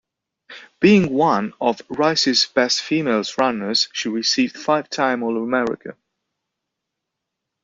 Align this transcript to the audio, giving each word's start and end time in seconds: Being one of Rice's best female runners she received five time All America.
Being 0.79 1.13
one 1.13 1.53
of 1.61 1.79
Rice's 1.87 2.47
best 2.47 2.81
female 2.81 3.21
runners 3.37 3.87
she 3.93 4.09
received 4.09 4.57
five 4.57 4.89
time 4.89 5.21
All 5.21 5.37
America. 5.37 5.95